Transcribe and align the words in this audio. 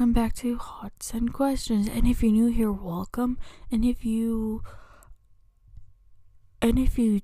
welcome 0.00 0.14
back 0.14 0.32
to 0.32 0.56
Hearts 0.56 1.12
and 1.12 1.30
Questions. 1.30 1.86
And 1.86 2.06
if 2.06 2.22
you're 2.22 2.32
new 2.32 2.46
here, 2.46 2.72
welcome. 2.72 3.36
And 3.70 3.84
if 3.84 4.02
you 4.02 4.62
and 6.62 6.78
if 6.78 6.98
you 6.98 7.20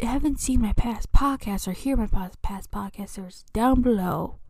haven't 0.00 0.40
seen 0.40 0.60
my 0.60 0.72
past 0.72 1.12
podcasts 1.12 1.68
or 1.68 1.72
hear 1.72 1.96
my 1.96 2.08
past 2.42 2.72
podcasts, 2.72 3.14
there's 3.14 3.44
down 3.52 3.80
below. 3.80 4.40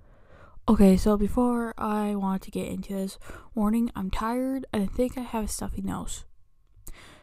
Okay, 0.66 0.96
so 0.96 1.18
before 1.18 1.74
I 1.76 2.14
want 2.14 2.40
to 2.44 2.50
get 2.50 2.68
into 2.68 2.94
this, 2.94 3.18
warning, 3.54 3.90
I'm 3.94 4.10
tired 4.10 4.64
and 4.72 4.82
I 4.82 4.86
think 4.86 5.18
I 5.18 5.20
have 5.20 5.44
a 5.44 5.48
stuffy 5.48 5.82
nose. 5.82 6.24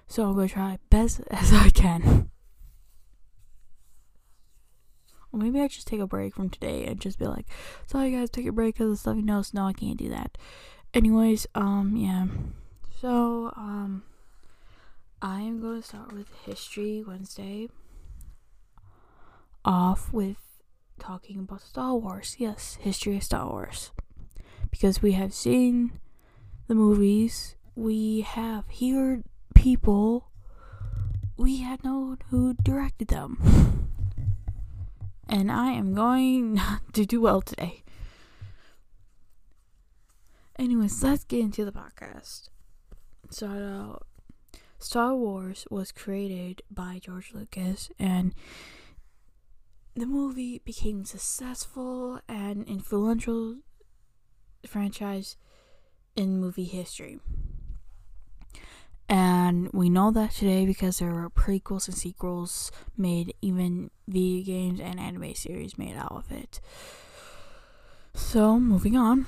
So 0.05 0.27
I'm 0.27 0.35
gonna 0.35 0.49
try 0.49 0.77
best 0.91 1.22
as 1.31 1.52
I 1.52 1.72
can. 1.72 2.30
Maybe 5.34 5.62
I 5.62 5.67
just 5.67 5.88
take 5.88 5.99
a 5.99 6.08
break 6.08 6.35
from 6.35 6.49
today 6.49 6.85
and 6.85 6.99
just 6.99 7.17
be 7.17 7.26
like, 7.26 7.45
sorry 7.88 8.12
guys, 8.12 8.30
take 8.30 8.48
a 8.48 8.52
break 8.52 8.76
because 8.76 8.91
of 8.91 8.99
stuffy 8.99 9.21
nose. 9.21 9.54
No, 9.54 9.66
I 9.66 9.73
can't 9.73 9.98
do 9.98 10.09
that. 10.09 10.38
Anyways, 10.94 11.48
um, 11.55 11.95
yeah. 11.95 12.27
So, 12.99 13.54
um, 13.55 14.04
I 15.21 15.41
am 15.41 15.62
going 15.62 15.81
to 15.81 15.88
start 15.88 16.12
with 16.12 16.27
History 16.45 17.04
Wednesday. 17.05 17.70
Off 19.63 20.12
with 20.12 20.38
talking 20.99 21.40
about 21.40 21.62
Star 21.62 21.95
Wars. 21.95 22.35
Yes, 22.38 22.77
history 22.82 23.18
of 23.18 23.23
Star 23.23 23.48
Wars. 23.48 23.91
Because 24.70 25.02
we 25.02 25.13
have 25.13 25.34
seen 25.34 25.99
the 26.68 26.76
movies, 26.76 27.55
we 27.76 28.21
have 28.21 28.66
heard 28.79 29.23
people, 29.55 30.29
we 31.38 31.57
had 31.57 31.84
known 31.84 32.18
who 32.29 32.54
directed 32.55 33.09
them 33.09 33.38
and 35.31 35.49
I 35.49 35.71
am 35.71 35.95
going 35.95 36.60
to 36.93 37.05
do 37.05 37.21
well 37.21 37.41
today. 37.41 37.84
Anyways, 40.60 41.01
let's 41.01 41.24
get 41.24 41.40
into 41.40 41.65
the 41.65 41.71
podcast. 41.71 42.49
Uh, 43.41 43.96
Star 44.77 45.15
Wars 45.15 45.65
was 45.71 45.91
created 45.91 46.62
by 46.70 46.99
George 47.02 47.32
Lucas, 47.34 47.90
and 47.98 48.35
the 49.96 50.05
movie 50.05 50.59
became 50.65 51.05
successful 51.05 52.20
and 52.27 52.68
influential 52.68 53.57
franchise 54.68 55.37
in 56.15 56.40
movie 56.40 56.65
history. 56.65 57.20
And 59.12 59.70
we 59.73 59.90
know 59.90 60.09
that 60.12 60.31
today 60.31 60.65
because 60.65 60.99
there 60.99 61.13
were 61.13 61.29
prequels 61.29 61.90
and 61.90 61.98
sequels 61.98 62.71
made, 62.95 63.34
even 63.41 63.91
video 64.07 64.41
games 64.41 64.79
and 64.79 64.97
anime 65.01 65.35
series 65.35 65.78
made 65.78 65.97
out 65.97 66.13
of 66.13 66.31
it. 66.31 66.62
So, 68.13 68.57
moving 68.57 68.95
on. 68.95 69.25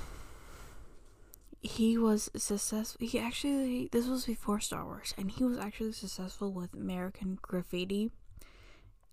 He 1.62 1.98
was 1.98 2.30
successful. 2.34 3.06
He 3.06 3.20
actually, 3.20 3.90
this 3.92 4.08
was 4.08 4.26
before 4.26 4.62
Star 4.62 4.86
Wars, 4.86 5.14
and 5.18 5.30
he 5.30 5.44
was 5.44 5.58
actually 5.58 5.92
successful 5.92 6.54
with 6.54 6.74
American 6.74 7.38
Graffiti 7.42 8.10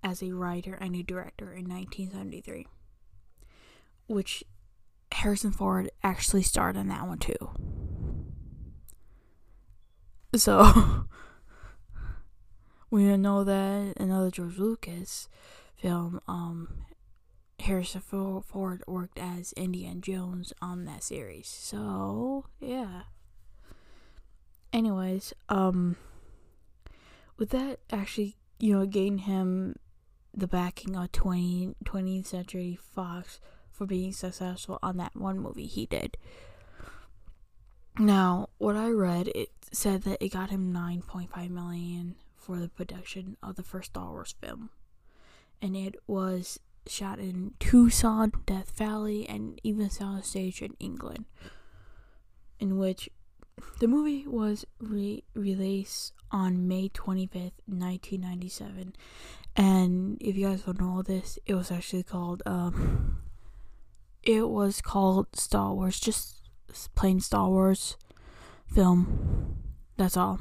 as 0.04 0.22
a 0.22 0.30
writer 0.30 0.74
and 0.74 0.94
a 0.94 1.02
director 1.02 1.52
in 1.52 1.68
1973. 1.68 2.68
Which 4.06 4.44
Harrison 5.10 5.50
Ford 5.50 5.90
actually 6.04 6.42
starred 6.42 6.76
in 6.76 6.86
that 6.88 7.08
one 7.08 7.18
too. 7.18 7.89
So 10.34 11.06
we 12.90 13.16
know 13.16 13.44
that 13.44 13.94
another 13.98 14.30
George 14.30 14.58
Lucas 14.58 15.28
film, 15.74 16.20
um, 16.28 16.84
Harrison 17.58 18.00
Ford 18.00 18.82
worked 18.86 19.18
as 19.18 19.52
Indiana 19.54 20.00
Jones 20.00 20.52
on 20.62 20.84
that 20.84 21.02
series. 21.02 21.48
So 21.48 22.46
yeah. 22.60 23.02
Anyways, 24.72 25.34
um, 25.48 25.96
with 27.36 27.50
that 27.50 27.80
actually, 27.90 28.36
you 28.60 28.72
know, 28.72 28.86
gain 28.86 29.18
him 29.18 29.76
the 30.32 30.46
backing 30.46 30.94
of 30.94 31.10
20, 31.10 31.74
20th 31.84 32.26
Century 32.26 32.78
Fox 32.80 33.40
for 33.72 33.84
being 33.84 34.12
successful 34.12 34.78
on 34.80 34.96
that 34.98 35.16
one 35.16 35.40
movie 35.40 35.66
he 35.66 35.86
did. 35.86 36.16
Now, 37.98 38.48
what 38.58 38.76
I 38.76 38.88
read, 38.88 39.28
it 39.28 39.50
said 39.72 40.02
that 40.02 40.24
it 40.24 40.32
got 40.32 40.50
him 40.50 40.72
9.5 40.72 41.50
million 41.50 42.16
for 42.36 42.58
the 42.58 42.68
production 42.68 43.36
of 43.42 43.56
the 43.56 43.62
first 43.62 43.90
Star 43.90 44.10
Wars 44.10 44.34
film. 44.40 44.70
And 45.60 45.76
it 45.76 45.96
was 46.06 46.58
shot 46.86 47.18
in 47.18 47.54
Tucson, 47.60 48.32
Death 48.46 48.76
Valley, 48.76 49.28
and 49.28 49.60
even 49.62 49.90
sound 49.90 50.24
stage 50.24 50.62
in 50.62 50.74
England. 50.80 51.26
In 52.58 52.78
which 52.78 53.08
the 53.78 53.88
movie 53.88 54.26
was 54.26 54.64
re- 54.78 55.24
released 55.34 56.12
on 56.30 56.66
May 56.68 56.88
25th, 56.88 57.52
1997. 57.66 58.94
And 59.56 60.16
if 60.20 60.36
you 60.36 60.46
guys 60.46 60.62
don't 60.62 60.80
know 60.80 60.96
all 60.96 61.02
this, 61.02 61.38
it 61.46 61.54
was 61.54 61.70
actually 61.70 62.02
called 62.04 62.42
um 62.46 63.18
it 64.22 64.48
was 64.48 64.82
called 64.82 65.34
Star 65.34 65.72
Wars 65.74 65.98
just 65.98 66.39
plain 66.94 67.20
Star 67.20 67.48
Wars 67.48 67.96
film. 68.66 69.56
That's 69.96 70.16
all. 70.16 70.40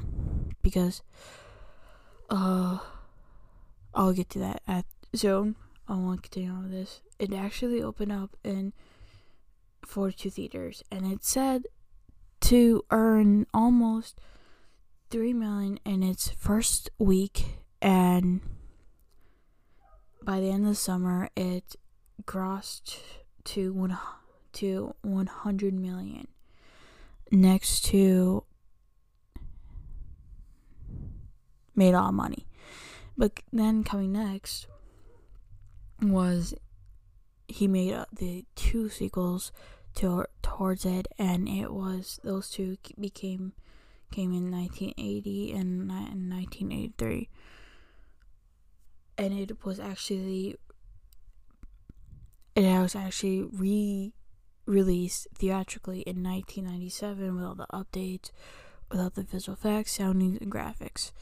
Because 0.62 1.02
uh 2.28 2.78
I'll 3.94 4.12
get 4.12 4.30
to 4.30 4.38
that 4.38 4.62
at 4.68 4.84
zone. 5.16 5.56
I 5.88 5.94
won't 5.94 6.22
continue 6.22 6.50
on 6.50 6.62
with 6.64 6.72
this. 6.72 7.00
It 7.18 7.32
actually 7.32 7.82
opened 7.82 8.12
up 8.12 8.36
in 8.44 8.72
42 9.84 10.30
theaters 10.30 10.84
and 10.90 11.10
it 11.10 11.24
said 11.24 11.64
to 12.42 12.84
earn 12.90 13.46
almost 13.52 14.20
3 15.10 15.32
million 15.34 15.80
in 15.84 16.02
its 16.02 16.30
first 16.30 16.90
week 16.98 17.56
and 17.82 18.40
by 20.22 20.38
the 20.40 20.50
end 20.50 20.64
of 20.64 20.70
the 20.70 20.74
summer 20.76 21.28
it 21.36 21.74
grossed 22.24 22.98
to 23.44 23.72
100 23.72 24.19
to 24.54 24.94
100 25.02 25.74
million. 25.74 26.28
Next 27.30 27.84
to 27.86 28.44
made 31.74 31.94
all 31.94 32.12
money. 32.12 32.46
But 33.16 33.40
then 33.52 33.84
coming 33.84 34.12
next 34.12 34.66
was 36.02 36.54
he 37.48 37.66
made 37.66 37.96
the 38.12 38.44
two 38.54 38.88
sequels 38.88 39.52
to 39.96 40.24
towards 40.42 40.84
it 40.84 41.08
and 41.18 41.48
it 41.48 41.72
was 41.72 42.20
those 42.22 42.48
two 42.48 42.76
became 42.98 43.52
came 44.12 44.32
in 44.32 44.50
1980 44.50 45.52
and 45.52 45.90
in 45.90 46.30
1983 46.30 47.28
and 49.18 49.38
it 49.38 49.64
was 49.64 49.78
actually 49.78 50.56
it 52.56 52.80
was 52.80 52.94
actually 52.94 53.42
re 53.42 54.12
released 54.70 55.26
theatrically 55.34 56.00
in 56.02 56.22
1997 56.22 57.34
with 57.34 57.44
all 57.44 57.54
the 57.54 57.66
updates, 57.72 58.30
without 58.90 59.14
the 59.14 59.22
visual 59.22 59.54
effects, 59.54 59.92
soundings, 59.92 60.38
and 60.40 60.50
graphics 60.50 61.12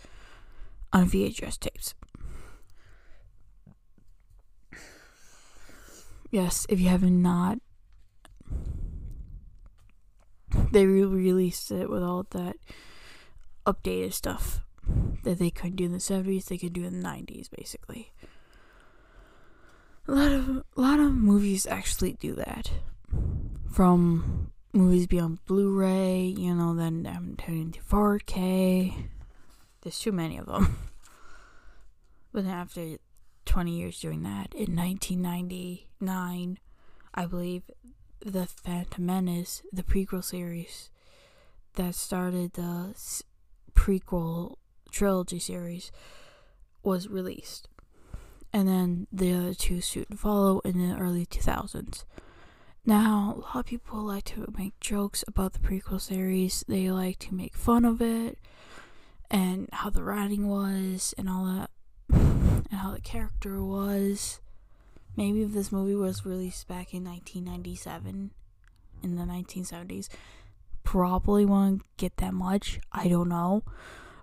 on 0.92 1.08
VHS 1.08 1.58
tapes. 1.58 1.94
Yes, 6.30 6.66
if 6.68 6.78
you 6.78 6.88
have 6.88 7.02
not, 7.02 7.58
they 10.70 10.84
re 10.84 11.04
released 11.04 11.70
it 11.70 11.88
with 11.88 12.02
all 12.02 12.26
that 12.30 12.56
updated 13.66 14.12
stuff 14.12 14.60
that 15.22 15.38
they 15.38 15.50
couldn't 15.50 15.76
do 15.76 15.84
in 15.84 15.92
the 15.92 15.98
70s, 15.98 16.46
they 16.46 16.58
could 16.58 16.72
do 16.72 16.84
in 16.84 17.00
the 17.00 17.06
90s, 17.06 17.48
basically. 17.50 18.12
A 20.06 20.12
lot 20.12 20.32
of 20.32 20.48
a 20.48 20.80
lot 20.80 21.00
of 21.00 21.12
movies 21.12 21.66
actually 21.66 22.14
do 22.14 22.34
that 22.34 22.70
from 23.70 24.52
movies 24.72 25.06
being 25.06 25.22
on 25.22 25.38
Blu-ray, 25.46 26.22
you 26.22 26.54
know, 26.54 26.74
then 26.74 27.08
I'm 27.10 27.36
turning 27.36 27.72
to 27.72 27.80
4K. 27.80 29.08
There's 29.82 29.98
too 29.98 30.12
many 30.12 30.38
of 30.38 30.46
them. 30.46 30.78
but 32.32 32.44
then 32.44 32.52
after 32.52 32.96
20 33.46 33.70
years 33.70 34.00
doing 34.00 34.22
that, 34.22 34.54
in 34.54 34.76
1999, 34.76 36.58
I 37.14 37.26
believe, 37.26 37.62
The 38.20 38.46
Phantom 38.46 39.06
Menace, 39.06 39.62
the 39.72 39.82
prequel 39.82 40.24
series 40.24 40.90
that 41.74 41.94
started 41.94 42.54
the 42.54 42.94
prequel 43.74 44.56
trilogy 44.90 45.38
series, 45.38 45.92
was 46.82 47.08
released. 47.08 47.68
And 48.52 48.66
then 48.66 49.06
the 49.12 49.32
other 49.32 49.54
two 49.54 49.80
soon 49.80 50.06
follow 50.16 50.60
in 50.60 50.78
the 50.78 50.96
early 50.96 51.26
2000s. 51.26 52.04
Now, 52.88 53.34
a 53.36 53.40
lot 53.40 53.56
of 53.56 53.66
people 53.66 53.98
like 53.98 54.24
to 54.32 54.50
make 54.56 54.80
jokes 54.80 55.22
about 55.28 55.52
the 55.52 55.58
prequel 55.58 56.00
series. 56.00 56.64
They 56.66 56.90
like 56.90 57.18
to 57.18 57.34
make 57.34 57.54
fun 57.54 57.84
of 57.84 58.00
it 58.00 58.38
and 59.30 59.68
how 59.74 59.90
the 59.90 60.02
writing 60.02 60.48
was 60.48 61.14
and 61.18 61.28
all 61.28 61.44
that, 61.44 61.70
and 62.08 62.72
how 62.72 62.92
the 62.92 63.02
character 63.02 63.62
was. 63.62 64.40
Maybe 65.18 65.42
if 65.42 65.52
this 65.52 65.70
movie 65.70 65.96
was 65.96 66.24
released 66.24 66.66
back 66.66 66.94
in 66.94 67.04
1997, 67.04 68.30
in 69.02 69.16
the 69.16 69.24
1970s. 69.24 70.08
Probably 70.82 71.44
won't 71.44 71.82
get 71.98 72.16
that 72.16 72.32
much. 72.32 72.80
I 72.90 73.08
don't 73.08 73.28
know. 73.28 73.64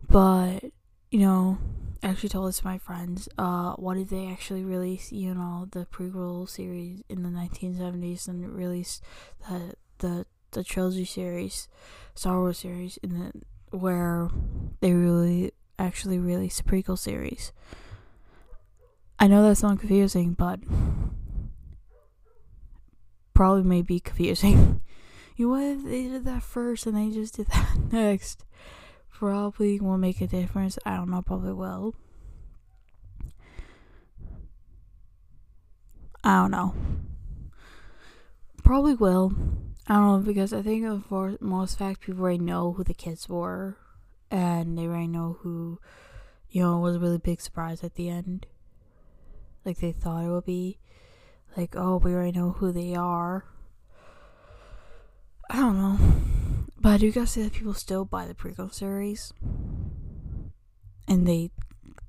But, 0.10 0.64
you 1.12 1.20
know, 1.20 1.60
actually 2.06 2.30
told 2.30 2.48
this 2.48 2.60
to 2.60 2.66
my 2.66 2.78
friends. 2.78 3.28
Uh, 3.38 3.74
what 3.74 3.96
did 3.96 4.10
they 4.10 4.28
actually 4.28 4.64
release, 4.64 5.12
you 5.12 5.34
know, 5.34 5.68
the 5.72 5.86
prequel 5.86 6.48
series 6.48 7.02
in 7.10 7.24
the 7.24 7.30
1970s 7.30 8.28
and 8.28 8.56
release 8.56 9.02
the, 9.50 9.74
the, 10.00 10.26
the 10.52 10.64
trilogy 10.64 11.06
series, 11.06 11.68
Star 12.14 12.40
Wars 12.40 12.60
series, 12.60 12.98
in 12.98 13.20
the, 13.20 13.78
where 13.78 14.30
they 14.82 14.94
really 14.94 15.52
actually 15.80 16.20
released 16.20 16.64
the 16.64 16.72
prequel 16.72 16.98
series. 16.98 17.52
I 19.18 19.28
know 19.28 19.44
that's 19.44 19.64
not 19.64 19.80
confusing, 19.80 20.34
but 20.34 20.60
probably 23.34 23.64
may 23.64 23.82
be 23.82 24.00
confusing. 24.00 24.82
you 25.36 25.50
what 25.50 25.64
if 25.64 25.84
they 25.84 26.04
did 26.04 26.26
that 26.26 26.44
first 26.44 26.86
and 26.86 26.96
they 26.96 27.10
just 27.10 27.36
did 27.36 27.48
that 27.48 27.78
next? 27.92 28.46
Probably 29.18 29.80
won't 29.80 30.02
make 30.02 30.20
a 30.20 30.28
difference. 30.28 30.78
I 30.86 30.98
don't 30.98 31.10
know, 31.10 31.22
probably 31.22 31.54
will. 31.54 31.96
I 36.22 36.42
don't 36.42 36.52
know. 36.52 36.74
Probably 38.62 38.94
will. 38.94 39.32
I 39.88 39.94
don't 39.94 40.06
know 40.06 40.18
because 40.26 40.52
I 40.52 40.62
think 40.62 41.06
for 41.08 41.38
most 41.40 41.78
fact 41.78 42.02
people 42.02 42.24
already 42.24 42.40
know 42.40 42.74
who 42.74 42.84
the 42.84 42.94
kids 42.94 43.30
were, 43.30 43.78
and 44.30 44.78
they 44.78 44.86
already 44.86 45.08
know 45.08 45.38
who, 45.42 45.80
you 46.50 46.62
know, 46.62 46.80
it 46.80 46.82
was 46.82 46.96
a 46.98 47.00
really 47.00 47.18
big 47.18 47.40
surprise 47.40 47.84
at 47.84 47.96
the 47.96 48.10
end. 48.10 48.48
Like 49.64 49.78
they 49.78 49.94
thought 49.94 50.26
it 50.26 50.30
would 50.30 50.46
be, 50.46 50.80
like 51.56 51.76
oh 51.78 51.98
we 51.98 52.14
already 52.14 52.38
know 52.38 52.52
who 52.52 52.74
they 52.74 52.96
are. 52.96 53.46
I 55.50 55.58
don't 55.58 55.78
know, 55.78 56.00
but 56.86 56.92
I 56.92 56.98
do 56.98 57.12
gotta 57.12 57.26
say 57.26 57.42
that 57.42 57.54
people 57.54 57.74
still 57.74 58.06
buy 58.06 58.28
the 58.28 58.36
prequel 58.36 58.72
series, 58.72 59.34
and 61.08 61.28
they 61.28 61.50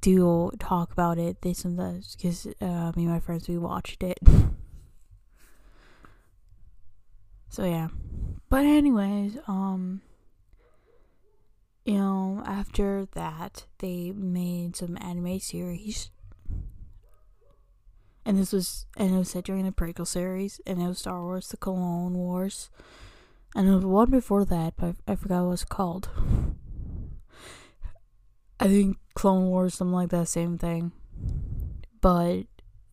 do 0.03 0.51
talk 0.59 0.93
about 0.93 1.17
it. 1.17 1.41
They 1.41 1.55
sometimes 1.55 2.15
because 2.15 2.47
uh, 2.61 2.93
me 2.95 3.05
and 3.05 3.09
my 3.09 3.19
friends 3.19 3.49
we 3.49 3.57
watched 3.57 4.03
it. 4.03 4.19
so 7.49 7.65
yeah, 7.65 7.89
but 8.51 8.67
anyways, 8.67 9.39
um, 9.49 10.03
you 11.87 11.95
know, 11.95 12.43
after 12.45 13.09
that 13.15 13.65
they 13.79 14.13
made 14.13 14.77
some 14.77 14.99
anime 15.01 15.41
series. 15.41 16.11
And 18.27 18.37
this 18.39 18.53
was, 18.53 18.85
and 18.99 19.15
it 19.15 19.19
was 19.19 19.31
set 19.31 19.45
during 19.45 19.65
the 19.65 19.73
prequel 19.73 20.07
series, 20.07 20.61
and 20.67 20.83
it 20.83 20.87
was 20.87 20.99
Star 20.99 21.23
Wars: 21.23 21.49
The 21.49 21.57
Clone 21.57 22.13
Wars, 22.13 22.69
and 23.57 23.75
was 23.75 23.85
one 23.87 24.11
before 24.11 24.45
that, 24.45 24.75
but 24.77 24.97
I 25.09 25.15
forgot 25.17 25.41
what 25.41 25.47
it 25.47 25.51
was 25.51 25.65
called. 25.65 26.11
I 28.61 28.69
think 28.69 28.99
Clone 29.15 29.47
Wars, 29.47 29.75
something 29.75 29.95
like 29.95 30.11
that, 30.11 30.29
same 30.29 30.59
thing. 30.59 30.93
But 32.03 32.43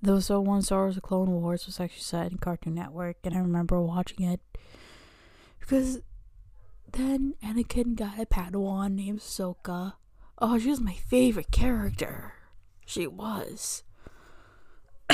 there 0.02 0.14
was 0.14 0.30
one 0.30 0.62
Star 0.62 0.84
Wars: 0.84 0.96
The 0.96 1.02
Clone 1.02 1.32
Wars 1.32 1.66
was 1.66 1.82
actually 1.82 2.04
set 2.04 2.32
in 2.32 2.38
Cartoon 2.38 2.76
Network, 2.76 3.18
and 3.26 3.36
I 3.36 3.40
remember 3.40 3.82
watching 3.82 4.26
it 4.26 4.40
because 5.60 6.00
then 6.94 7.34
Anakin 7.44 7.96
got 7.96 8.18
a 8.20 8.26
Padawan 8.26 8.94
named 8.94 9.20
Soka. 9.20 9.94
Oh, 10.40 10.58
she 10.58 10.70
was 10.70 10.80
my 10.80 10.94
favorite 10.94 11.52
character. 11.52 12.36
She 12.86 13.06
was. 13.06 13.84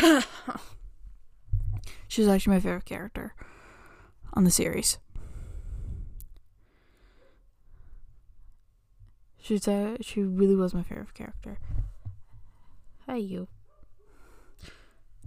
she 2.08 2.22
was 2.22 2.28
actually 2.28 2.54
my 2.54 2.60
favorite 2.60 2.86
character 2.86 3.34
on 4.34 4.44
the 4.44 4.52
series. 4.52 5.00
She's 9.50 9.68
a, 9.68 9.98
she 10.02 10.22
really 10.22 10.56
was 10.56 10.76
my 10.76 10.84
favorite 10.84 11.16
character. 11.16 11.58
Hey 13.08 13.18
you. 13.18 13.48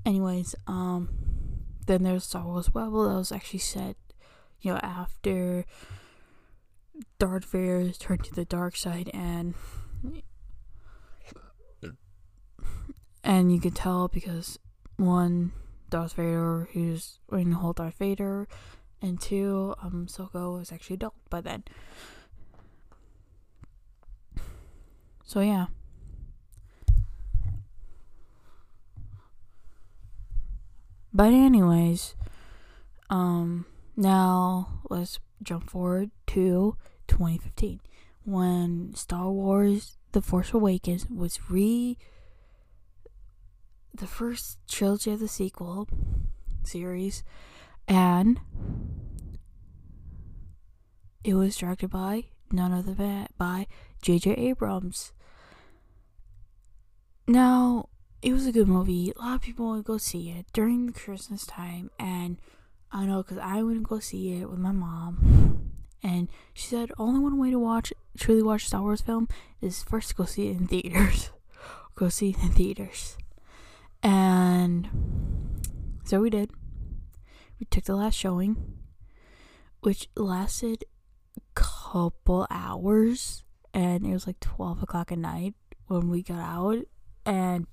Anyways, 0.06 0.54
um 0.68 1.08
then 1.88 2.04
there's 2.04 2.22
Star 2.22 2.44
Wars 2.44 2.70
Rebel 2.72 3.08
that 3.08 3.16
was 3.16 3.32
actually 3.32 3.58
set, 3.58 3.96
you 4.60 4.72
know, 4.72 4.78
after 4.78 5.64
Darth 7.18 7.46
Vader 7.46 7.90
turned 7.90 8.22
to 8.22 8.32
the 8.32 8.44
dark 8.44 8.76
side 8.76 9.10
and 9.12 9.54
and 13.24 13.52
you 13.52 13.60
can 13.60 13.72
tell 13.72 14.06
because 14.06 14.56
one 14.98 15.50
Darth 15.90 16.12
Vader 16.12 16.68
who's 16.74 17.18
wearing 17.28 17.50
the 17.50 17.56
whole 17.56 17.72
Darth 17.72 17.98
Vader 17.98 18.46
and 19.00 19.20
two 19.20 19.74
um 19.82 20.06
Soko 20.06 20.58
was 20.58 20.70
actually 20.70 20.94
adult 20.94 21.16
by 21.28 21.40
then. 21.40 21.64
So 25.32 25.40
yeah. 25.40 25.68
But 31.10 31.32
anyways, 31.32 32.14
um 33.08 33.64
now 33.96 34.82
let's 34.90 35.20
jump 35.42 35.70
forward 35.70 36.10
to 36.26 36.76
2015 37.08 37.80
when 38.24 38.94
Star 38.94 39.30
Wars 39.30 39.96
The 40.12 40.20
Force 40.20 40.52
Awakens 40.52 41.06
was 41.08 41.40
re 41.48 41.96
the 43.94 44.06
first 44.06 44.58
trilogy 44.70 45.12
of 45.12 45.20
the 45.20 45.28
sequel 45.28 45.88
series 46.62 47.24
and 47.88 48.38
it 51.24 51.32
was 51.32 51.56
directed 51.56 51.88
by 51.88 52.24
none 52.50 52.74
other 52.74 52.92
than 52.92 53.28
by 53.38 53.66
J.J. 54.02 54.32
Abrams. 54.34 55.14
Now, 57.32 57.88
it 58.20 58.34
was 58.34 58.46
a 58.46 58.52
good 58.52 58.68
movie. 58.68 59.10
A 59.16 59.18
lot 59.18 59.36
of 59.36 59.40
people 59.40 59.70
would 59.70 59.84
go 59.84 59.96
see 59.96 60.28
it 60.28 60.44
during 60.52 60.84
the 60.84 60.92
Christmas 60.92 61.46
time, 61.46 61.90
and 61.98 62.36
I 62.92 63.06
know 63.06 63.22
because 63.22 63.38
I 63.38 63.62
wouldn't 63.62 63.88
go 63.88 64.00
see 64.00 64.34
it 64.34 64.50
with 64.50 64.58
my 64.58 64.70
mom. 64.70 65.72
And 66.02 66.28
she 66.52 66.66
said, 66.66 66.92
only 66.98 67.20
one 67.20 67.38
way 67.38 67.50
to 67.50 67.58
watch, 67.58 67.90
truly 68.18 68.42
watch 68.42 68.66
Star 68.66 68.82
Wars 68.82 69.00
film 69.00 69.28
is 69.62 69.82
first 69.82 70.14
go 70.14 70.26
see 70.26 70.48
it 70.48 70.58
in 70.58 70.66
theaters. 70.66 71.30
go 71.94 72.10
see 72.10 72.36
it 72.36 72.42
in 72.42 72.50
theaters. 72.50 73.16
And 74.02 74.90
so 76.04 76.20
we 76.20 76.28
did. 76.28 76.50
We 77.58 77.64
took 77.64 77.84
the 77.84 77.96
last 77.96 78.14
showing, 78.14 78.74
which 79.80 80.06
lasted 80.16 80.84
a 81.38 81.40
couple 81.54 82.46
hours, 82.50 83.42
and 83.72 84.04
it 84.04 84.12
was 84.12 84.26
like 84.26 84.40
12 84.40 84.82
o'clock 84.82 85.10
at 85.10 85.16
night 85.16 85.54
when 85.86 86.10
we 86.10 86.22
got 86.22 86.38
out 86.38 86.84
and 87.24 87.66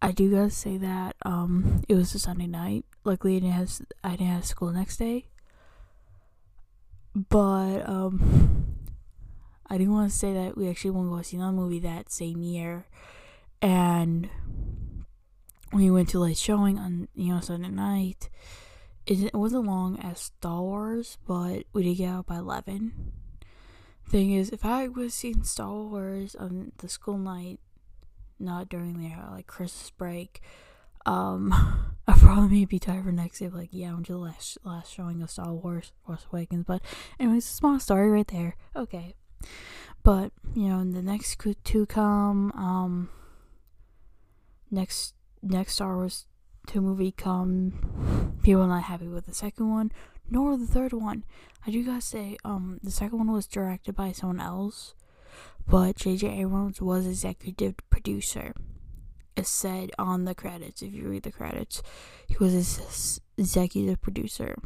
I 0.00 0.12
do 0.12 0.30
gotta 0.30 0.50
say 0.50 0.76
that 0.78 1.16
um 1.22 1.82
it 1.88 1.94
was 1.94 2.14
a 2.14 2.18
Sunday 2.18 2.46
night. 2.46 2.84
Luckily, 3.04 3.36
I 3.36 3.40
didn't 3.40 3.54
have 3.54 3.80
I 4.04 4.10
didn't 4.12 4.26
have 4.26 4.44
school 4.44 4.70
next 4.70 4.96
day. 4.98 5.26
But 7.14 7.88
um, 7.88 8.76
I 9.66 9.78
do 9.78 9.90
want 9.90 10.10
to 10.10 10.16
say 10.16 10.32
that 10.34 10.56
we 10.56 10.68
actually 10.68 10.92
went 10.92 11.08
to 11.10 11.16
go 11.16 11.22
see 11.22 11.36
another 11.36 11.52
movie 11.52 11.80
that 11.80 12.12
same 12.12 12.42
year, 12.42 12.86
and 13.60 14.28
we 15.72 15.90
went 15.90 16.10
to 16.10 16.20
like 16.20 16.36
showing 16.36 16.78
on 16.78 17.08
you 17.14 17.34
know 17.34 17.40
Sunday 17.40 17.68
night. 17.70 18.28
It, 19.06 19.24
it 19.24 19.34
wasn't 19.34 19.66
long 19.66 19.98
as 19.98 20.20
Star 20.20 20.60
Wars, 20.60 21.18
but 21.26 21.64
we 21.72 21.82
did 21.82 21.96
get 21.96 22.10
out 22.10 22.26
by 22.26 22.36
eleven. 22.36 23.12
Thing 24.08 24.32
is, 24.32 24.50
if 24.50 24.64
I 24.64 24.86
was 24.88 25.12
seeing 25.12 25.42
Star 25.42 25.72
Wars 25.72 26.34
on 26.36 26.72
the 26.78 26.88
school 26.88 27.18
night, 27.18 27.58
not 28.38 28.68
during 28.68 29.00
the 29.00 29.14
uh, 29.14 29.32
like 29.32 29.46
Christmas 29.46 29.90
break, 29.90 30.40
um, 31.06 31.52
I 32.06 32.12
probably 32.18 32.64
be 32.64 32.78
tired 32.78 33.04
for 33.04 33.12
next 33.12 33.38
day. 33.38 33.48
Like, 33.48 33.70
yeah, 33.72 33.96
until 33.96 34.20
last 34.20 34.58
last 34.64 34.92
showing 34.92 35.22
of 35.22 35.30
Star 35.30 35.52
Wars 35.52 35.92
Force 36.04 36.26
Awakens. 36.32 36.64
But 36.66 36.82
anyways, 37.18 37.44
small 37.44 37.80
story 37.80 38.10
right 38.10 38.26
there. 38.26 38.56
Okay, 38.76 39.14
but 40.02 40.32
you 40.54 40.68
know, 40.68 40.80
in 40.80 40.92
the 40.92 41.02
next 41.02 41.40
two 41.64 41.86
come. 41.86 42.52
Um, 42.52 43.10
next 44.70 45.14
next 45.42 45.74
Star 45.74 45.96
Wars 45.96 46.26
two 46.66 46.80
movie 46.80 47.12
come. 47.12 48.38
People 48.42 48.62
are 48.62 48.68
not 48.68 48.84
happy 48.84 49.08
with 49.08 49.26
the 49.26 49.34
second 49.34 49.70
one, 49.70 49.92
nor 50.30 50.56
the 50.56 50.66
third 50.66 50.92
one. 50.92 51.24
I 51.66 51.70
do 51.70 51.84
gotta 51.84 52.00
say, 52.00 52.36
um, 52.44 52.78
the 52.82 52.90
second 52.90 53.18
one 53.18 53.32
was 53.32 53.46
directed 53.46 53.94
by 53.94 54.12
someone 54.12 54.40
else 54.40 54.94
but 55.66 55.96
J.J. 55.96 56.40
Abrams 56.40 56.80
was 56.80 57.06
executive 57.06 57.74
producer. 57.90 58.54
It 59.36 59.46
said 59.46 59.90
on 59.98 60.24
the 60.24 60.34
credits, 60.34 60.82
if 60.82 60.92
you 60.92 61.08
read 61.08 61.22
the 61.22 61.30
credits, 61.30 61.82
he 62.26 62.36
was 62.38 63.20
executive 63.36 64.00
producer. 64.00 64.56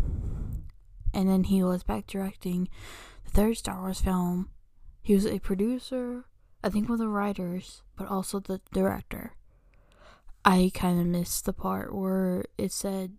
And 1.13 1.29
then 1.29 1.45
he 1.45 1.63
was 1.63 1.83
back 1.83 2.07
directing 2.07 2.69
the 3.25 3.31
third 3.31 3.59
Star 3.59 3.81
Wars 3.81 4.01
film. 4.01 4.51
He 5.03 5.15
was 5.15 5.27
a 5.27 5.41
producer, 5.41 6.25
I 6.65 6.71
think 6.71 6.89
one 6.89 6.95
of 6.95 7.01
the 7.01 7.09
writers, 7.09 7.83
but 7.97 8.09
also 8.09 8.41
the 8.41 8.61
director. 8.73 9.33
I 10.45 10.71
kind 10.73 10.99
of 10.99 11.07
missed 11.07 11.45
the 11.45 11.53
part 11.53 11.95
where 11.95 12.45
it 12.57 12.73
said 12.73 13.13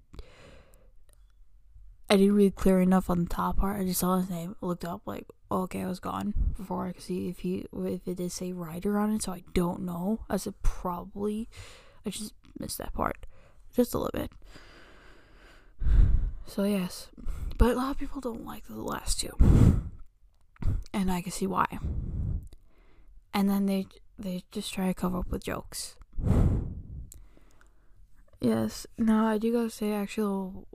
I 2.10 2.18
didn't 2.18 2.36
read 2.36 2.56
clear 2.56 2.80
enough 2.80 3.10
on 3.10 3.24
the 3.24 3.30
top 3.30 3.58
part. 3.58 3.80
I 3.80 3.86
just 3.86 4.00
saw 4.02 4.18
his 4.18 4.30
name, 4.30 4.56
looked 4.62 4.86
up, 4.86 5.02
like, 5.06 5.26
okay, 5.62 5.84
I 5.84 5.88
was 5.88 6.00
gone 6.00 6.34
before 6.58 6.88
I 6.88 6.92
could 6.92 7.04
see 7.04 7.30
if 7.30 7.40
he 7.40 7.66
if 7.74 8.08
it 8.08 8.18
did 8.18 8.32
say 8.32 8.52
writer 8.52 8.98
on 8.98 9.14
it. 9.14 9.24
So 9.24 9.32
I 9.32 9.44
don't 9.54 9.82
know. 9.82 10.20
I 10.30 10.38
said 10.38 10.56
probably. 10.64 11.50
I 12.06 12.10
just 12.10 12.34
missed 12.60 12.78
that 12.80 12.94
part, 12.94 13.26
just 13.76 13.94
a 13.94 13.98
little 13.98 14.20
bit. 14.20 14.32
So 16.46 16.64
yes, 16.64 17.10
but 17.58 17.72
a 17.72 17.76
lot 17.76 17.92
of 17.92 17.98
people 17.98 18.22
don't 18.22 18.46
like 18.46 18.68
the 18.68 18.82
last 18.82 19.20
two, 19.20 19.36
and 20.94 21.12
I 21.12 21.22
can 21.22 21.32
see 21.32 21.48
why. 21.48 21.80
And 23.34 23.50
then 23.50 23.66
they 23.66 23.88
they 24.20 24.44
just 24.52 24.74
try 24.74 24.88
to 24.88 24.94
cover 24.94 25.20
up 25.20 25.32
with 25.32 25.44
jokes. 25.44 25.96
Yes, 28.40 28.86
now 28.98 29.26
I 29.26 29.38
do 29.38 29.54
gotta 29.54 29.70
say, 29.70 29.94
actually, 29.94 30.66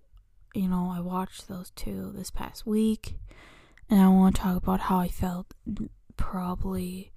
you 0.55 0.69
know, 0.69 0.91
I 0.95 1.01
watched 1.01 1.49
those 1.49 1.71
two 1.77 2.13
this 2.17 2.31
past 2.31 2.67
week, 2.67 3.19
and 3.90 4.00
I 4.00 4.09
want 4.09 4.37
to 4.37 4.42
talk 4.42 4.57
about 4.57 4.80
how 4.80 4.99
I 4.99 5.09
felt 5.09 5.54
probably 6.16 7.12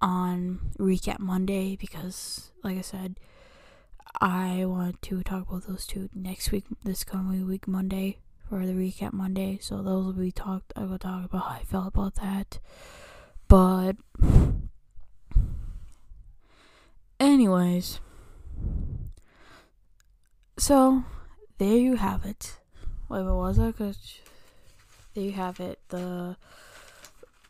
on 0.00 0.72
Recap 0.78 1.18
Monday 1.18 1.76
because, 1.76 2.50
like 2.62 2.78
I 2.78 2.82
said, 2.82 3.18
I 4.20 4.64
want 4.66 5.02
to 5.02 5.22
talk 5.22 5.48
about 5.48 5.66
those 5.66 5.86
two 5.86 6.08
next 6.14 6.50
week, 6.52 6.64
this 6.84 7.04
coming 7.04 7.46
week, 7.46 7.66
Monday, 7.68 8.18
for 8.48 8.66
the 8.66 8.72
Recap 8.72 9.12
Monday. 9.12 9.58
So 9.60 9.82
those 9.82 10.06
will 10.06 10.12
be 10.12 10.32
talked. 10.32 10.72
I 10.76 10.84
will 10.84 10.98
talk 10.98 11.24
about 11.24 11.44
how 11.44 11.54
I 11.56 11.62
felt 11.62 11.88
about 11.88 12.14
that. 12.16 12.58
But, 13.48 13.96
anyways, 17.18 18.00
so 20.56 21.04
there 21.58 21.76
you 21.76 21.96
have 21.96 22.24
it. 22.24 22.58
Wait, 23.08 23.24
what 23.24 23.34
was 23.34 23.58
it? 23.58 23.74
There 25.14 25.24
you 25.24 25.32
have 25.32 25.60
it. 25.60 25.80
The 25.88 26.36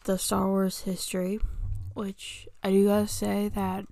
the 0.04 0.16
Star 0.18 0.46
Wars 0.46 0.80
history, 0.80 1.40
which 1.94 2.48
I 2.62 2.70
do 2.70 2.86
gotta 2.86 3.06
say 3.08 3.48
that. 3.48 3.86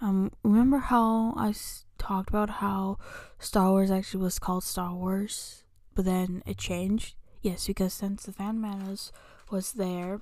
Um, 0.00 0.30
remember 0.44 0.78
how 0.78 1.32
I 1.36 1.48
s- 1.50 1.84
talked 1.98 2.28
about 2.28 2.48
how 2.62 2.98
Star 3.40 3.70
Wars 3.70 3.90
actually 3.90 4.22
was 4.22 4.38
called 4.38 4.62
Star 4.62 4.94
Wars, 4.94 5.64
but 5.96 6.04
then 6.04 6.42
it 6.46 6.56
changed? 6.58 7.16
Yes, 7.42 7.66
because 7.66 7.92
since 7.92 8.22
the 8.22 8.32
Phantom 8.32 8.60
Menace 8.60 9.10
was 9.50 9.72
there, 9.72 10.20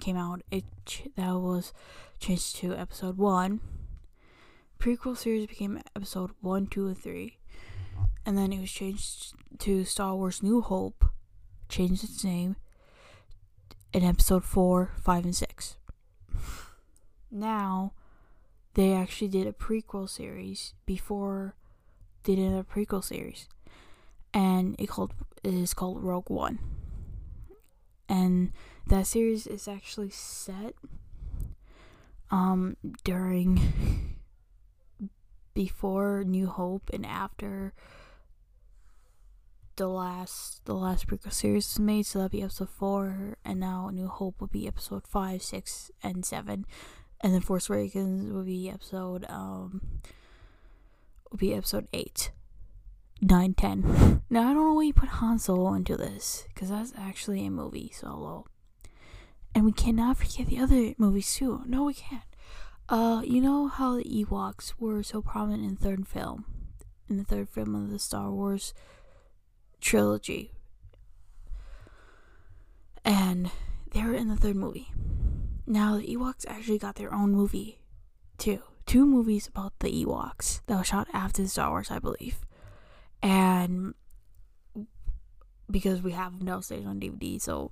came 0.00 0.16
out, 0.16 0.40
it 0.50 0.64
ch- 0.86 1.08
that 1.16 1.34
was 1.34 1.74
changed 2.18 2.56
to 2.56 2.74
Episode 2.74 3.18
One. 3.18 3.60
Prequel 4.78 5.16
series 5.16 5.46
became 5.46 5.80
Episode 5.94 6.30
One, 6.40 6.66
Two, 6.66 6.86
and 6.88 6.96
Three, 6.98 7.36
and 8.24 8.38
then 8.38 8.50
it 8.52 8.60
was 8.60 8.72
changed 8.72 9.34
to 9.58 9.84
Star 9.84 10.16
Wars 10.16 10.42
New 10.42 10.62
Hope, 10.62 11.04
changed 11.72 12.04
its 12.04 12.22
name 12.22 12.54
in 13.94 14.04
Episode 14.04 14.44
Four, 14.44 14.92
Five, 15.02 15.24
and 15.24 15.34
Six. 15.34 15.76
Now 17.30 17.94
they 18.74 18.92
actually 18.92 19.28
did 19.28 19.46
a 19.46 19.52
prequel 19.52 20.06
series 20.06 20.74
before 20.84 21.56
they 22.24 22.34
did 22.34 22.52
a 22.52 22.62
prequel 22.62 23.02
series, 23.02 23.48
and 24.34 24.76
it 24.78 24.86
called 24.86 25.14
it 25.42 25.54
is 25.54 25.72
called 25.72 26.02
Rogue 26.02 26.28
One, 26.28 26.58
and 28.06 28.52
that 28.88 29.06
series 29.06 29.46
is 29.46 29.66
actually 29.66 30.10
set 30.10 30.74
um 32.30 32.76
during 33.02 34.18
before 35.54 36.22
New 36.22 36.48
Hope 36.48 36.90
and 36.92 37.06
after 37.06 37.72
the 39.76 39.88
last 39.88 40.64
the 40.64 40.74
last 40.74 41.06
prequel 41.06 41.32
series 41.32 41.68
was 41.68 41.78
made, 41.78 42.06
so 42.06 42.18
that'll 42.18 42.30
be 42.30 42.42
episode 42.42 42.70
four, 42.70 43.36
and 43.44 43.60
now 43.60 43.90
New 43.92 44.08
Hope 44.08 44.40
will 44.40 44.48
be 44.48 44.66
episode 44.66 45.06
five, 45.06 45.42
six, 45.42 45.90
and 46.02 46.24
seven 46.24 46.66
and 47.22 47.32
then 47.32 47.40
Force 47.40 47.70
Awakens 47.70 48.32
will 48.32 48.42
be 48.42 48.68
episode 48.68 49.24
um 49.28 49.80
will 51.30 51.38
be 51.38 51.54
episode 51.54 51.88
eight, 51.92 52.30
nine, 53.20 53.54
ten. 53.54 54.22
Now 54.28 54.50
I 54.50 54.54
don't 54.54 54.68
know 54.68 54.74
why 54.74 54.82
you 54.84 54.92
put 54.92 55.08
Han 55.08 55.38
Solo 55.38 55.72
into 55.74 55.96
this 55.96 56.46
because 56.48 56.70
that's 56.70 56.92
actually 56.98 57.46
a 57.46 57.50
movie 57.50 57.92
solo, 57.94 58.46
and 59.54 59.64
we 59.64 59.72
cannot 59.72 60.18
forget 60.18 60.46
the 60.48 60.58
other 60.58 60.94
movies 60.98 61.34
too. 61.34 61.62
No, 61.66 61.84
we 61.84 61.94
can't. 61.94 62.22
Uh, 62.88 63.22
you 63.24 63.40
know 63.40 63.68
how 63.68 63.96
the 63.96 64.04
Ewoks 64.04 64.74
were 64.78 65.02
so 65.02 65.22
prominent 65.22 65.64
in 65.64 65.74
the 65.76 65.80
third 65.80 66.06
film, 66.06 66.44
in 67.08 67.16
the 67.16 67.24
third 67.24 67.48
film 67.48 67.74
of 67.74 67.90
the 67.90 67.98
Star 67.98 68.30
Wars 68.30 68.74
trilogy, 69.82 70.52
and 73.04 73.50
they 73.90 74.02
were 74.02 74.14
in 74.14 74.28
the 74.28 74.36
third 74.36 74.56
movie. 74.56 74.92
Now 75.66 75.96
the 75.96 76.06
Ewoks 76.06 76.46
actually 76.48 76.78
got 76.78 76.96
their 76.96 77.12
own 77.12 77.32
movie 77.32 77.78
too. 78.38 78.62
Two 78.86 79.06
movies 79.06 79.46
about 79.46 79.78
the 79.78 80.04
Ewoks 80.04 80.60
that 80.66 80.78
was 80.78 80.86
shot 80.86 81.08
after 81.12 81.46
Star 81.46 81.70
Wars, 81.70 81.90
I 81.90 81.98
believe. 81.98 82.44
And 83.22 83.94
because 85.70 86.02
we 86.02 86.12
have 86.12 86.36
them 86.36 86.46
downstairs 86.46 86.86
on 86.86 87.00
DVD, 87.00 87.40
so 87.40 87.70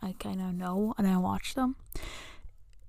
I 0.00 0.14
kind 0.18 0.40
of 0.40 0.54
know 0.54 0.94
and 0.98 1.06
I 1.06 1.16
watch 1.18 1.54
them. 1.54 1.76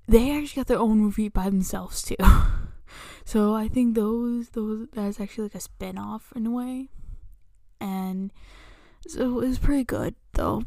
They 0.07 0.31
actually 0.31 0.61
got 0.61 0.67
their 0.67 0.79
own 0.79 0.99
movie 0.99 1.29
by 1.29 1.49
themselves 1.49 2.01
too. 2.01 2.15
so 3.25 3.53
I 3.53 3.67
think 3.67 3.95
those 3.95 4.49
those 4.49 4.87
that's 4.91 5.19
actually 5.19 5.45
like 5.45 5.55
a 5.55 5.59
spin-off 5.61 6.33
in 6.35 6.47
a 6.47 6.51
way. 6.51 6.89
And 7.83 8.31
so 9.05 9.41
it 9.41 9.47
was 9.47 9.59
pretty 9.59 9.83
good 9.83 10.15
though. 10.33 10.63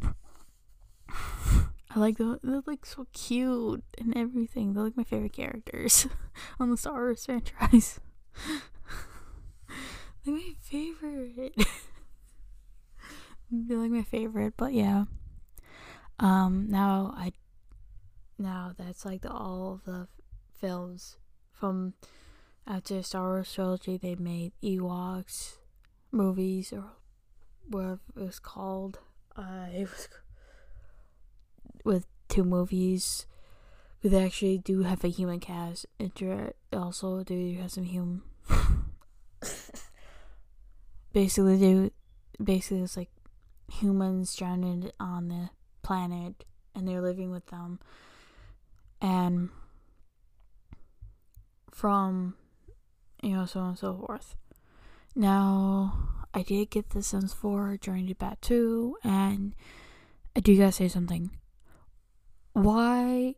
I 1.08 1.98
like 1.98 2.18
them. 2.18 2.38
They're 2.42 2.62
like 2.66 2.84
so 2.84 3.06
cute 3.14 3.82
and 3.96 4.14
everything. 4.14 4.74
They're 4.74 4.84
like 4.84 4.98
my 4.98 5.04
favorite 5.04 5.32
characters 5.32 6.06
on 6.60 6.70
the 6.70 6.76
Star 6.76 6.92
Wars 6.92 7.24
franchise. 7.24 8.00
like 10.26 10.34
my 10.34 10.52
favorite. 10.60 11.54
They're 13.50 13.78
like 13.78 13.90
my 13.90 14.02
favorite, 14.02 14.54
but 14.58 14.74
yeah. 14.74 15.04
Um. 16.20 16.66
Now 16.68 17.14
I. 17.16 17.32
Now 18.38 18.74
that's 18.76 19.06
like 19.06 19.22
the, 19.22 19.30
all 19.30 19.80
the 19.86 20.08
films 20.60 21.16
from 21.50 21.94
after 22.66 23.02
Star 23.02 23.28
Wars 23.28 23.54
trilogy. 23.54 23.96
They 23.96 24.16
made 24.16 24.52
Ewoks 24.62 25.56
movies 26.12 26.74
or 26.74 26.84
whatever 27.68 28.00
it 28.16 28.20
was 28.20 28.38
called. 28.38 28.98
Uh, 29.36 29.66
it 29.72 29.82
was 29.82 30.08
with 31.84 32.06
two 32.28 32.44
movies. 32.44 33.26
They 34.02 34.24
actually 34.24 34.58
do 34.58 34.82
have 34.82 35.04
a 35.04 35.08
human 35.08 35.40
cast. 35.40 35.86
Inter 35.98 36.52
also 36.72 37.22
do 37.24 37.56
have 37.60 37.72
some 37.72 37.84
human. 37.84 38.22
basically, 41.12 41.58
do 41.58 41.90
basically 42.42 42.82
it's 42.82 42.96
like 42.96 43.10
humans 43.72 44.30
stranded 44.30 44.92
on 45.00 45.28
the 45.28 45.50
planet, 45.82 46.44
and 46.74 46.86
they're 46.86 47.00
living 47.00 47.30
with 47.30 47.46
them, 47.46 47.80
and 49.00 49.48
from 51.72 52.34
you 53.22 53.30
know 53.36 53.46
so 53.46 53.60
on 53.60 53.68
and 53.70 53.78
so 53.78 53.94
forth. 54.06 54.36
Now, 55.14 56.08
I 56.36 56.42
did 56.42 56.70
get 56.70 56.90
the 56.90 57.02
Sims 57.02 57.32
4 57.32 57.78
during 57.80 58.06
the 58.06 58.14
Batuu, 58.14 58.92
and 59.02 59.54
I 60.36 60.40
do 60.40 60.56
gotta 60.56 60.70
say 60.70 60.86
something 60.86 61.30
why 62.56 63.34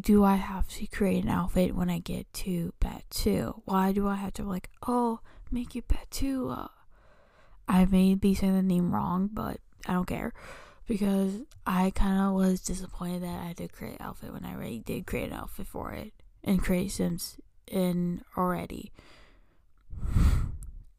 do 0.00 0.22
I 0.22 0.36
have 0.36 0.68
to 0.68 0.86
create 0.86 1.24
an 1.24 1.30
outfit 1.30 1.74
when 1.74 1.90
I 1.90 1.98
get 1.98 2.32
to 2.34 2.72
Batuu? 2.80 3.62
Why 3.64 3.90
do 3.90 4.06
I 4.06 4.14
have 4.14 4.32
to 4.34 4.44
like, 4.44 4.70
oh, 4.86 5.18
make 5.50 5.74
you 5.74 5.82
Batuu? 5.82 6.56
Uh, 6.56 6.68
I 7.66 7.84
may 7.86 8.14
be 8.14 8.32
saying 8.32 8.54
the 8.54 8.62
name 8.62 8.94
wrong, 8.94 9.28
but 9.32 9.58
I 9.86 9.94
don't 9.94 10.06
care 10.06 10.32
because 10.86 11.40
I 11.66 11.90
kind 11.90 12.20
of 12.20 12.34
was 12.34 12.60
disappointed 12.60 13.24
that 13.24 13.40
I 13.40 13.46
had 13.48 13.56
to 13.56 13.66
create 13.66 13.98
an 13.98 14.06
outfit 14.06 14.32
when 14.32 14.44
I 14.44 14.54
already 14.54 14.78
did 14.78 15.04
create 15.04 15.30
an 15.32 15.38
outfit 15.38 15.66
for 15.66 15.92
it 15.92 16.12
and 16.44 16.62
create 16.62 16.92
Sims 16.92 17.38
in 17.66 18.22
already. 18.36 18.92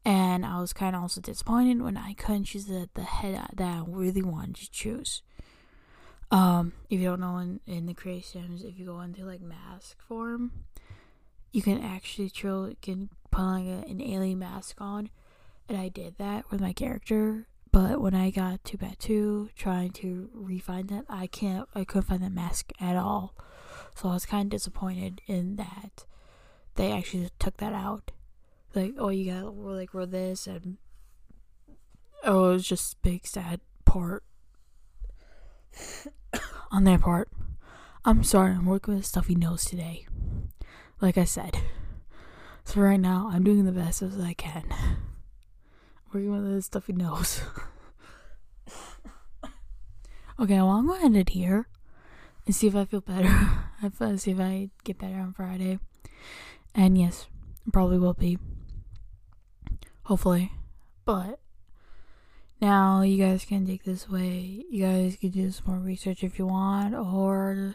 And 0.04 0.44
I 0.44 0.60
was 0.60 0.72
kind 0.72 0.96
of 0.96 1.02
also 1.02 1.20
disappointed 1.20 1.80
when 1.80 1.96
I 1.96 2.14
couldn't 2.14 2.44
choose 2.44 2.66
the, 2.66 2.88
the 2.94 3.02
head 3.02 3.40
that 3.54 3.64
I 3.64 3.82
really 3.86 4.22
wanted 4.22 4.56
to 4.56 4.70
choose. 4.70 5.22
Um, 6.30 6.72
if 6.88 6.98
you 6.98 7.08
don't 7.08 7.20
know 7.20 7.38
in, 7.38 7.60
in 7.66 7.86
the 7.86 7.94
creations, 7.94 8.64
if 8.64 8.78
you 8.78 8.86
go 8.86 9.00
into 9.00 9.24
like 9.24 9.42
mask 9.42 10.02
form, 10.02 10.52
you 11.52 11.60
can 11.60 11.82
actually 11.82 12.30
trill 12.30 12.72
can 12.80 13.10
put 13.30 13.42
like 13.42 13.66
a, 13.66 13.88
an 13.88 14.00
alien 14.00 14.38
mask 14.38 14.80
on, 14.80 15.10
and 15.68 15.76
I 15.78 15.88
did 15.88 16.16
that 16.18 16.50
with 16.50 16.60
my 16.60 16.72
character. 16.72 17.46
But 17.70 18.00
when 18.00 18.14
I 18.14 18.30
got 18.30 18.64
to 18.64 18.78
Batuu, 18.78 19.54
trying 19.54 19.92
to 19.92 20.28
refine 20.34 20.88
that, 20.88 21.04
I 21.08 21.26
can't, 21.26 21.68
I 21.74 21.84
couldn't 21.84 22.08
find 22.08 22.22
that 22.22 22.32
mask 22.32 22.72
at 22.80 22.96
all. 22.96 23.34
So 23.94 24.08
I 24.08 24.14
was 24.14 24.26
kind 24.26 24.46
of 24.46 24.50
disappointed 24.50 25.20
in 25.26 25.56
that 25.56 26.04
they 26.74 26.92
actually 26.92 27.30
took 27.38 27.58
that 27.58 27.72
out. 27.72 28.10
Like, 28.74 28.94
oh, 28.98 29.10
you 29.10 29.30
got 29.30 29.54
like 29.56 29.92
wear 29.92 30.06
this 30.06 30.46
and 30.46 30.78
oh, 32.24 32.50
it 32.50 32.52
was 32.54 32.66
just 32.66 33.00
big 33.02 33.26
sad 33.26 33.60
part 33.84 34.24
on 36.70 36.84
their 36.84 36.98
part. 36.98 37.28
I'm 38.04 38.24
sorry, 38.24 38.52
I'm 38.52 38.66
working 38.66 38.94
with 38.94 39.04
a 39.04 39.06
stuffy 39.06 39.34
nose 39.34 39.64
today. 39.64 40.06
Like 41.00 41.18
I 41.18 41.24
said. 41.24 41.58
So 42.64 42.80
right 42.80 43.00
now, 43.00 43.30
I'm 43.32 43.44
doing 43.44 43.64
the 43.64 43.72
best 43.72 44.02
as 44.02 44.18
I 44.18 44.34
can. 44.34 44.64
Working 46.12 46.32
with 46.32 46.58
a 46.58 46.62
stuffy 46.62 46.92
nose. 46.92 47.42
okay, 50.40 50.56
well, 50.56 50.70
I'm 50.70 50.88
to 50.88 51.04
end 51.04 51.16
it 51.16 51.30
here 51.30 51.68
and 52.46 52.54
see 52.54 52.66
if 52.66 52.76
I 52.76 52.84
feel 52.84 53.00
better. 53.00 53.28
see 54.16 54.30
if 54.30 54.40
I 54.40 54.70
get 54.84 54.98
better 54.98 55.16
on 55.16 55.32
Friday. 55.32 55.78
And 56.74 56.96
yes, 56.98 57.26
probably 57.72 57.98
will 57.98 58.14
be. 58.14 58.38
Hopefully. 60.04 60.52
But 61.04 61.38
now 62.60 63.02
you 63.02 63.18
guys 63.18 63.44
can 63.44 63.66
take 63.66 63.84
this 63.84 64.06
away. 64.06 64.64
You 64.70 64.84
guys 64.84 65.16
can 65.16 65.30
do 65.30 65.50
some 65.50 65.64
more 65.66 65.78
research 65.78 66.22
if 66.22 66.38
you 66.38 66.46
want, 66.46 66.94
or 66.94 67.74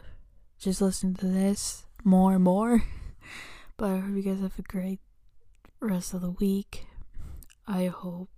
just 0.60 0.82
listen 0.82 1.14
to 1.16 1.26
this 1.28 1.86
more 2.04 2.36
and 2.36 2.44
more. 2.44 2.84
but 3.78 3.92
I 3.92 3.98
hope 3.98 4.16
you 4.16 4.24
guys 4.24 4.40
have 4.42 4.58
a 4.58 4.64
great 4.64 5.00
rest 5.80 6.14
of 6.14 6.22
the 6.22 6.32
week. 6.32 6.86
I 7.68 7.88
hope 7.88 8.30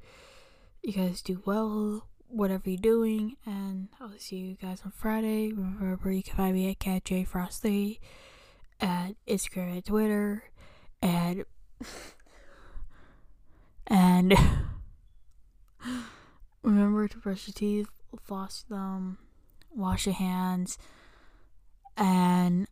you 0.82 0.94
guys 0.94 1.22
do 1.22 1.42
well, 1.46 2.08
whatever 2.28 2.70
you're 2.70 2.78
doing, 2.82 3.38
and 3.46 3.90
I'll 4.00 4.18
see 4.18 4.38
you 4.38 4.56
guys 4.56 4.82
on 4.84 4.92
Friday. 4.92 5.52
Remember, 5.52 6.12
you 6.12 6.24
can 6.24 6.36
find 6.36 6.56
me 6.56 6.70
at 6.72 6.80
Cat 6.80 7.06
J 7.06 7.24
Frosty, 7.24 8.00
at 8.80 9.12
Instagram 9.28 9.74
and 9.74 9.86
Twitter, 9.86 10.44
and 11.02 11.46
and 13.90 14.34
remember 16.64 17.08
to 17.08 17.18
brush 17.18 17.48
your 17.48 17.54
teeth, 17.54 17.90
floss 18.22 18.64
them, 18.70 19.18
wash 19.76 20.06
your 20.06 20.16
hands, 20.16 20.78
and 21.98 22.68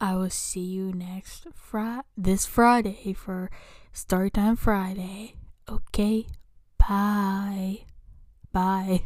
I 0.00 0.14
will 0.16 0.30
see 0.30 0.60
you 0.60 0.92
next 0.92 1.46
Friday, 1.54 2.02
this 2.16 2.46
Friday 2.46 3.12
for 3.12 3.50
Start 3.92 4.34
Time 4.34 4.56
Friday. 4.56 5.34
Okay, 5.68 6.26
bye. 6.78 7.84
Bye. 8.52 9.02